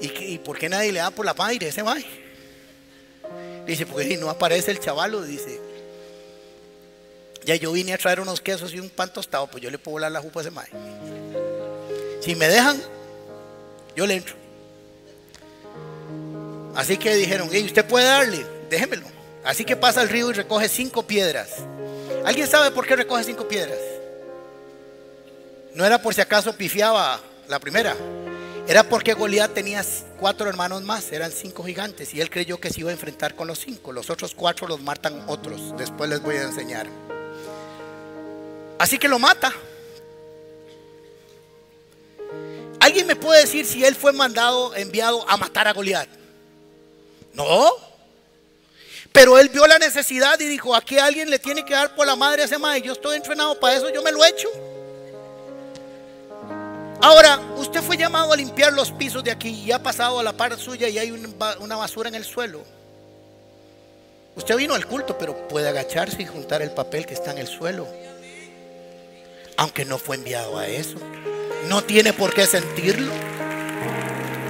[0.00, 2.04] ¿Y, por qué nadie le da por la padre ese mae?
[3.66, 5.60] Dice, porque no aparece el chavalo, dice.
[7.44, 9.94] Ya yo vine a traer unos quesos y un pan tostado, pues yo le puedo
[9.94, 10.68] volar la jupa a ese mae.
[12.20, 12.82] Si me dejan,
[13.94, 14.41] yo le entro.
[16.74, 19.06] Así que dijeron, hey, usted puede darle, déjemelo.
[19.44, 21.50] Así que pasa al río y recoge cinco piedras.
[22.24, 23.78] ¿Alguien sabe por qué recoge cinco piedras?
[25.74, 27.96] No era por si acaso pifiaba la primera.
[28.68, 29.84] Era porque Goliat tenía
[30.20, 33.48] cuatro hermanos más, eran cinco gigantes, y él creyó que se iba a enfrentar con
[33.48, 33.92] los cinco.
[33.92, 35.76] Los otros cuatro los matan otros.
[35.76, 36.86] Después les voy a enseñar.
[38.78, 39.52] Así que lo mata.
[42.80, 46.21] ¿Alguien me puede decir si él fue mandado, enviado a matar a Goliat?
[47.34, 47.70] No.
[49.12, 52.16] Pero él vio la necesidad y dijo, aquí alguien le tiene que dar por la
[52.16, 52.82] madre a ese madre.
[52.82, 54.48] Yo estoy entrenado para eso, yo me lo he hecho.
[57.02, 60.32] Ahora, usted fue llamado a limpiar los pisos de aquí y ha pasado a la
[60.32, 62.62] par suya y hay una basura en el suelo.
[64.34, 67.48] Usted vino al culto, pero puede agacharse y juntar el papel que está en el
[67.48, 67.86] suelo.
[69.58, 70.96] Aunque no fue enviado a eso.
[71.68, 73.12] No tiene por qué sentirlo.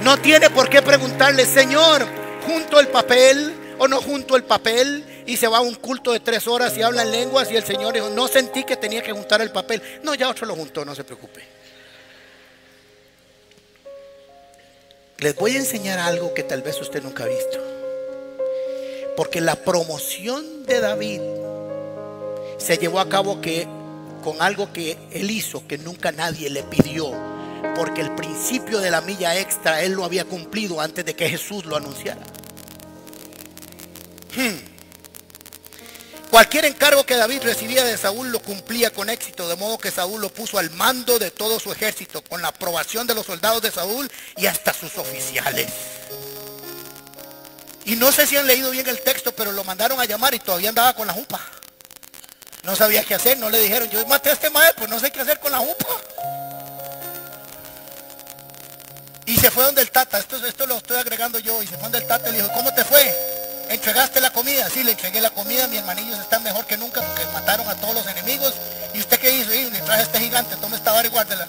[0.03, 2.07] No tiene por qué preguntarle, Señor,
[2.45, 5.03] junto el papel o no junto el papel.
[5.25, 7.63] Y se va a un culto de tres horas y habla en lenguas y el
[7.63, 9.81] Señor dijo, no sentí que tenía que juntar el papel.
[10.03, 11.41] No, ya otro lo juntó, no se preocupe.
[15.19, 17.59] Les voy a enseñar algo que tal vez usted nunca ha visto.
[19.15, 21.21] Porque la promoción de David
[22.57, 23.67] se llevó a cabo que
[24.23, 27.11] con algo que él hizo que nunca nadie le pidió,
[27.75, 31.65] porque el principio de la milla extra él lo había cumplido antes de que Jesús
[31.65, 32.21] lo anunciara.
[34.35, 34.73] Hmm.
[36.29, 40.19] Cualquier encargo que David recibía de Saúl lo cumplía con éxito, de modo que Saúl
[40.19, 43.69] lo puso al mando de todo su ejército, con la aprobación de los soldados de
[43.69, 45.71] Saúl y hasta sus oficiales.
[47.85, 50.39] Y no sé si han leído bien el texto, pero lo mandaron a llamar y
[50.39, 51.39] todavía andaba con la jupa.
[52.63, 55.11] No sabía qué hacer, no le dijeron, yo maté a este maestro, pues no sé
[55.11, 55.85] qué hacer con la jupa.
[59.25, 61.83] Y se fue donde el tata, esto, esto lo estoy agregando yo, y se fue
[61.83, 63.13] donde el tata y le dijo, ¿cómo te fue?
[63.69, 64.69] ¿Entregaste la comida?
[64.69, 67.95] Sí, le entregué la comida, mis hermanillos están mejor que nunca porque mataron a todos
[67.95, 68.53] los enemigos.
[68.93, 69.53] ¿Y usted qué hizo?
[69.53, 71.47] Y le traje a este gigante, toma esta vara y guárdela.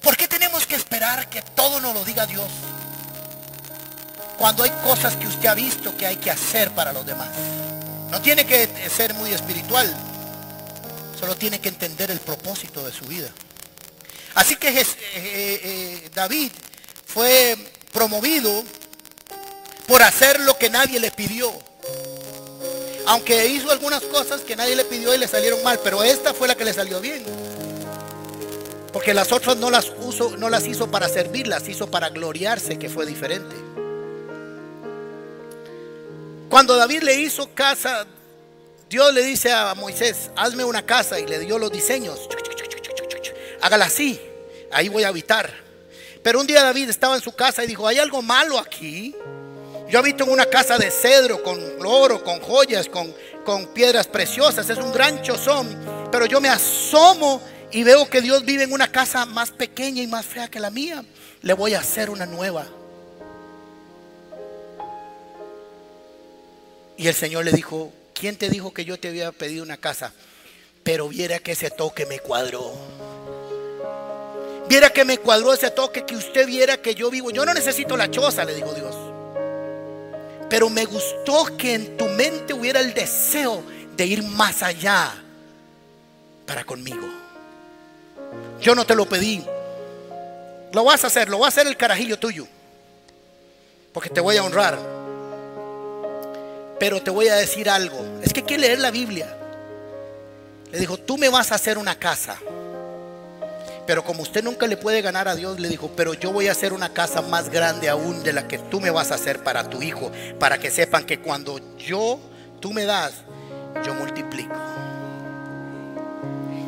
[0.00, 2.48] ¿Por qué tenemos que esperar que todo nos lo diga Dios?
[4.38, 7.28] Cuando hay cosas que usted ha visto que hay que hacer para los demás.
[8.10, 9.92] No tiene que ser muy espiritual,
[11.18, 13.28] solo tiene que entender el propósito de su vida.
[14.36, 14.84] Así que eh,
[15.14, 16.52] eh, David
[17.06, 17.56] fue
[17.90, 18.62] promovido
[19.86, 21.50] por hacer lo que nadie le pidió.
[23.06, 26.48] Aunque hizo algunas cosas que nadie le pidió y le salieron mal, pero esta fue
[26.48, 27.24] la que le salió bien.
[28.92, 29.90] Porque las otras no las,
[30.36, 33.56] no las hizo para servir, las hizo para gloriarse, que fue diferente.
[36.50, 38.06] Cuando David le hizo casa,
[38.90, 42.28] Dios le dice a Moisés, hazme una casa y le dio los diseños.
[43.66, 44.20] Hágala así,
[44.70, 45.52] ahí voy a habitar.
[46.22, 49.12] Pero un día David estaba en su casa y dijo, ¿hay algo malo aquí?
[49.88, 53.12] Yo habito en una casa de cedro, con oro, con joyas, con,
[53.44, 54.70] con piedras preciosas.
[54.70, 55.76] Es un gran chozón.
[56.12, 57.42] Pero yo me asomo
[57.72, 60.70] y veo que Dios vive en una casa más pequeña y más fea que la
[60.70, 61.04] mía.
[61.42, 62.68] Le voy a hacer una nueva.
[66.96, 70.12] Y el Señor le dijo, ¿quién te dijo que yo te había pedido una casa?
[70.84, 72.95] Pero viera que ese toque me cuadró.
[74.68, 77.30] Viera que me cuadró ese toque, que usted viera que yo vivo.
[77.30, 78.94] Yo no necesito la choza, le dijo Dios.
[80.48, 83.62] Pero me gustó que en tu mente hubiera el deseo
[83.96, 85.14] de ir más allá
[86.46, 87.06] para conmigo.
[88.60, 89.44] Yo no te lo pedí.
[90.72, 92.46] Lo vas a hacer, lo va a hacer el carajillo tuyo.
[93.92, 94.78] Porque te voy a honrar.
[96.78, 97.98] Pero te voy a decir algo.
[98.22, 99.36] Es que hay que leer la Biblia.
[100.70, 102.38] Le dijo, tú me vas a hacer una casa.
[103.86, 106.52] Pero como usted nunca le puede ganar a Dios, le dijo, pero yo voy a
[106.52, 109.70] hacer una casa más grande aún de la que tú me vas a hacer para
[109.70, 110.10] tu hijo,
[110.40, 112.18] para que sepan que cuando yo,
[112.60, 113.12] tú me das,
[113.84, 114.56] yo multiplico.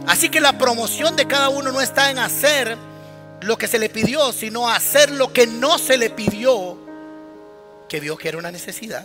[0.07, 2.77] Así que la promoción de cada uno no está en hacer
[3.41, 6.79] lo que se le pidió, sino hacer lo que no se le pidió,
[7.89, 9.05] que vio que era una necesidad.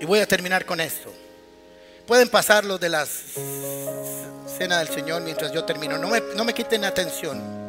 [0.00, 1.12] Y voy a terminar con esto.
[2.06, 3.06] Pueden pasar los de la
[4.56, 5.98] cena del Señor mientras yo termino.
[5.98, 7.62] No me, no me quiten atención.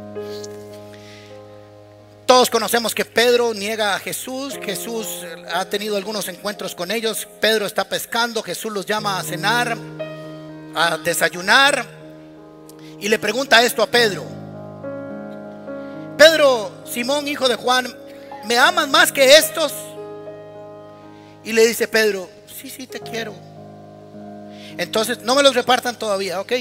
[2.25, 4.57] Todos conocemos que Pedro niega a Jesús.
[4.61, 5.07] Jesús
[5.53, 7.27] ha tenido algunos encuentros con ellos.
[7.39, 8.41] Pedro está pescando.
[8.41, 9.77] Jesús los llama a cenar,
[10.75, 11.86] a desayunar.
[12.99, 14.23] Y le pregunta esto a Pedro.
[16.17, 17.93] Pedro, Simón, hijo de Juan,
[18.45, 19.73] ¿me amas más que estos?
[21.43, 23.53] Y le dice Pedro, sí, sí, te quiero.
[24.78, 26.53] Entonces, no me los repartan todavía, ¿ok?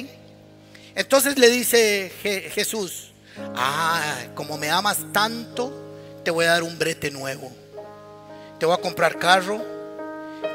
[0.95, 2.13] Entonces le dice
[2.53, 3.13] Jesús,
[3.57, 4.03] ah,
[4.35, 5.73] como me amas tanto,
[6.23, 7.51] te voy a dar un brete nuevo.
[8.59, 9.61] Te voy a comprar carro,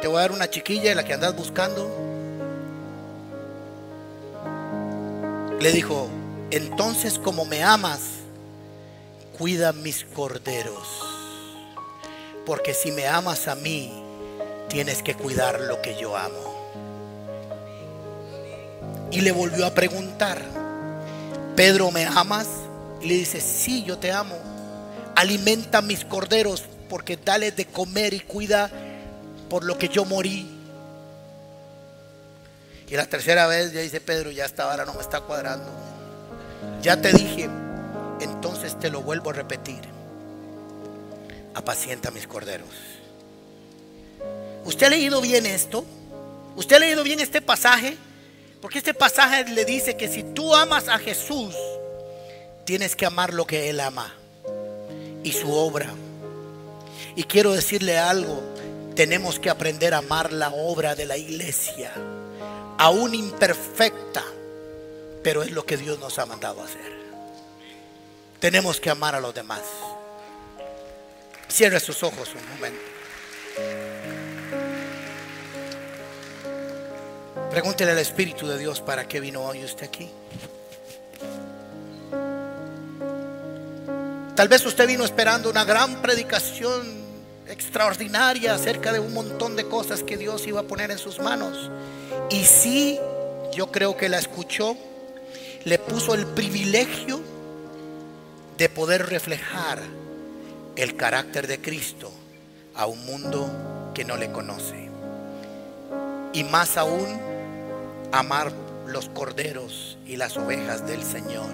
[0.02, 1.90] te voy a dar una chiquilla, la que andas buscando.
[5.60, 6.08] Le dijo,
[6.52, 8.02] entonces como me amas,
[9.38, 10.88] cuida mis corderos.
[12.46, 14.04] Porque si me amas a mí,
[14.70, 16.57] tienes que cuidar lo que yo amo.
[19.12, 20.42] Y le volvió a preguntar,
[21.56, 22.48] Pedro, ¿me amas?
[23.02, 24.36] Y le dice, sí, yo te amo.
[25.16, 28.70] Alimenta mis corderos porque dale de comer y cuida
[29.50, 30.48] por lo que yo morí.
[32.88, 35.70] Y la tercera vez ya dice Pedro, ya esta ahora no me está cuadrando.
[36.82, 37.50] Ya te dije,
[38.22, 39.82] entonces te lo vuelvo a repetir.
[41.54, 42.70] Apacienta mis corderos.
[44.64, 45.86] ¿Usted ha leído bien esto?
[46.56, 47.98] ¿Usted ha leído bien este pasaje?
[48.62, 51.56] Porque este pasaje le dice que si tú amas a Jesús,
[52.66, 54.14] tienes que amar lo que Él ama
[55.24, 55.94] y su obra.
[57.16, 58.42] Y quiero decirle algo,
[58.96, 61.92] tenemos que aprender a amar la obra de la iglesia,
[62.78, 64.24] aún imperfecta,
[65.24, 66.98] pero es lo que Dios nos ha mandado a hacer.
[68.40, 69.62] Tenemos que amar a los demás.
[71.48, 72.97] Cierre sus ojos un momento.
[77.50, 80.10] Pregúntele al Espíritu de Dios para qué vino hoy usted aquí.
[84.36, 87.08] Tal vez usted vino esperando una gran predicación
[87.48, 91.72] extraordinaria acerca de un montón de cosas que Dios iba a poner en sus manos.
[92.30, 93.00] Y sí,
[93.54, 94.78] yo creo que la escuchó,
[95.64, 97.20] le puso el privilegio
[98.58, 99.80] de poder reflejar
[100.76, 102.12] el carácter de Cristo
[102.76, 104.90] a un mundo que no le conoce.
[106.34, 107.20] Y más aún,
[108.12, 108.52] amar
[108.88, 111.50] los corderos y las ovejas del Señor.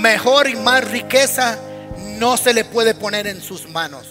[0.00, 1.58] Mejor y más riqueza
[2.18, 4.08] no se le puede poner en sus manos.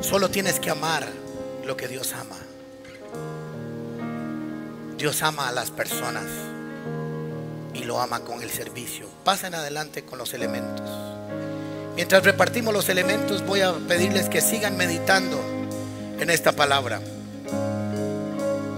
[0.00, 1.06] Solo tienes que amar
[1.66, 2.36] lo que Dios ama.
[4.96, 6.24] Dios ama a las personas
[7.74, 9.06] y lo ama con el servicio.
[9.24, 10.88] Pasen adelante con los elementos.
[11.94, 15.57] Mientras repartimos los elementos, voy a pedirles que sigan meditando
[16.20, 17.00] en esta palabra.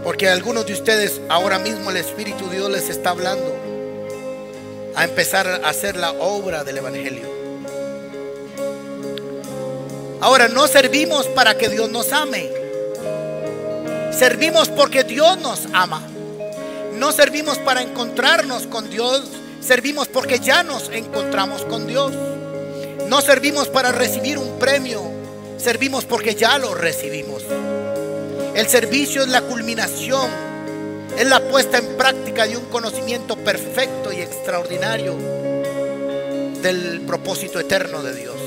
[0.05, 3.55] Porque algunos de ustedes ahora mismo el Espíritu de Dios les está hablando
[4.95, 7.41] a empezar a hacer la obra del Evangelio.
[10.21, 12.51] Ahora, no servimos para que Dios nos ame.
[14.13, 16.03] Servimos porque Dios nos ama.
[16.99, 19.23] No servimos para encontrarnos con Dios.
[19.63, 22.13] Servimos porque ya nos encontramos con Dios.
[23.09, 25.20] No servimos para recibir un premio.
[25.61, 27.45] Servimos porque ya lo recibimos.
[28.55, 30.31] El servicio es la culminación.
[31.19, 35.17] Es la puesta en práctica de un conocimiento perfecto y extraordinario
[36.63, 38.40] del propósito eterno de Dios.